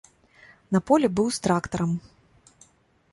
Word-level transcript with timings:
На 0.75 0.79
полі 0.87 1.11
быў 1.19 1.27
з 1.37 1.43
трактарам. 1.47 1.93